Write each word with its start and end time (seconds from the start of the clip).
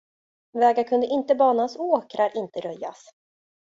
Vägar 0.53 0.83
kunde 0.83 1.07
inte 1.07 1.35
banas 1.35 1.75
och 1.75 1.85
åkrar 1.85 2.37
inte 2.37 2.59
röjas. 2.59 3.13